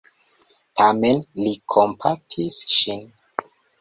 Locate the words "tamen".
0.79-1.21